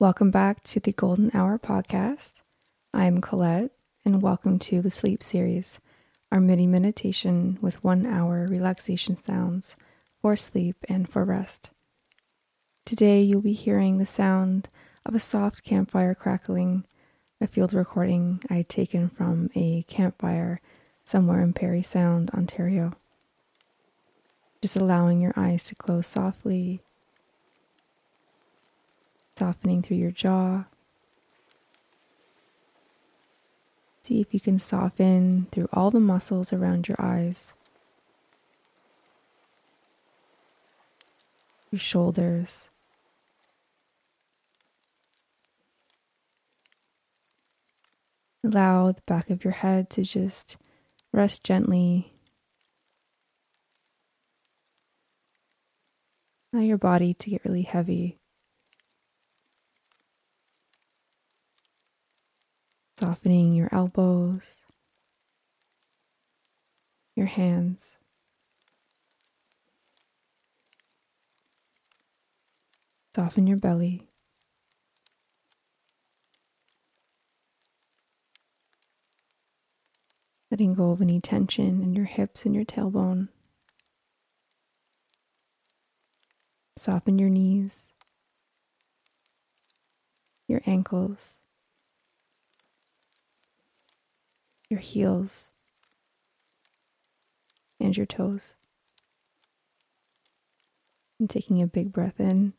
Welcome 0.00 0.32
back 0.32 0.64
to 0.64 0.80
the 0.80 0.92
Gollden 0.92 1.32
Hour 1.36 1.56
podcast. 1.56 2.42
I'm 2.92 3.20
Collette, 3.20 3.70
and 4.04 4.20
welcome 4.20 4.58
to 4.58 4.82
the 4.82 4.90
Sleep 4.90 5.22
Series, 5.22 5.78
our 6.32 6.40
mini 6.40 6.66
meditation 6.66 7.58
with 7.62 7.84
one 7.84 8.04
hour 8.04 8.44
relaxation 8.50 9.14
sounds 9.14 9.76
for 10.20 10.34
sleep 10.34 10.74
and 10.88 11.08
for 11.08 11.24
rest. 11.24 11.70
Today, 12.84 13.22
you'll 13.22 13.40
be 13.40 13.52
hearing 13.52 13.98
the 13.98 14.04
sound 14.04 14.68
of 15.06 15.14
a 15.14 15.20
soft 15.20 15.62
campfire 15.62 16.16
crackling, 16.16 16.84
a 17.40 17.46
field 17.46 17.72
recording 17.72 18.42
I 18.50 18.54
had 18.54 18.68
taken 18.68 19.08
from 19.08 19.48
a 19.54 19.84
campfire 19.84 20.60
somewhere 21.04 21.40
in 21.40 21.52
Parry 21.52 21.84
Sound, 21.84 22.30
Ontario. 22.30 22.94
Just 24.60 24.74
allowing 24.74 25.20
your 25.20 25.34
eyes 25.36 25.62
to 25.64 25.76
close 25.76 26.08
softly 26.08 26.82
softening 29.36 29.82
through 29.82 29.96
your 29.96 30.10
jaw. 30.10 30.64
See 34.02 34.20
if 34.20 34.34
you 34.34 34.40
can 34.40 34.58
soften 34.58 35.46
through 35.50 35.68
all 35.72 35.90
the 35.90 36.00
muscles 36.00 36.52
around 36.52 36.88
your 36.88 37.00
eyes, 37.00 37.54
your 41.70 41.78
shoulders. 41.78 42.68
Allow 48.44 48.92
the 48.92 49.00
back 49.06 49.30
of 49.30 49.42
your 49.42 49.54
head 49.54 49.88
to 49.90 50.02
just 50.02 50.58
rest 51.12 51.42
gently. 51.42 52.12
Allow 56.52 56.62
your 56.62 56.76
body 56.76 57.14
to 57.14 57.30
get 57.30 57.44
really 57.46 57.62
heavy. 57.62 58.18
Softening 63.04 63.52
your 63.52 63.68
elbows, 63.70 64.64
your 67.14 67.26
hands. 67.26 67.98
Soften 73.14 73.46
your 73.46 73.58
belly. 73.58 74.06
Letting 80.50 80.72
go 80.72 80.92
of 80.92 81.02
any 81.02 81.20
tension 81.20 81.82
in 81.82 81.94
your 81.94 82.06
hips 82.06 82.46
and 82.46 82.54
your 82.54 82.64
tailbone. 82.64 83.28
Soften 86.78 87.18
your 87.18 87.28
knees, 87.28 87.92
your 90.48 90.62
ankles, 90.64 91.36
your 94.68 94.80
heels, 94.80 95.48
and 97.80 97.96
your 97.96 98.06
toes. 98.06 98.54
And 101.18 101.30
taking 101.30 101.62
a 101.62 101.66
big 101.66 101.92
breath 101.92 102.18
in 102.18 102.54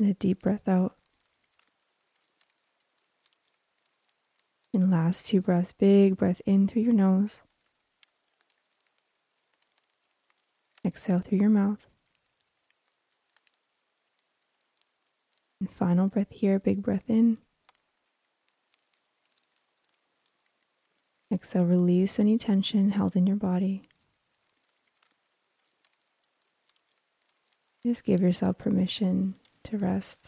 and 0.00 0.10
a 0.10 0.14
deep 0.14 0.40
breath 0.42 0.66
out. 0.66 0.96
And 4.72 4.90
last 4.90 5.26
two 5.26 5.40
breaths, 5.40 5.72
big 5.72 6.16
breath 6.16 6.40
in 6.46 6.66
through 6.66 6.82
your 6.82 6.92
nose. 6.92 7.40
Exhale 10.84 11.18
through 11.18 11.38
your 11.38 11.50
mouth. 11.50 11.86
And 15.60 15.70
final 15.70 16.08
breath 16.08 16.30
here, 16.30 16.58
big 16.58 16.82
breath 16.82 17.04
in. 17.08 17.38
Exhale, 21.32 21.64
release 21.64 22.18
any 22.18 22.36
tension 22.38 22.90
held 22.90 23.14
in 23.14 23.26
your 23.26 23.36
body. 23.36 23.88
Just 27.84 28.04
give 28.04 28.20
yourself 28.20 28.58
permission 28.58 29.36
to 29.64 29.78
rest. 29.78 30.18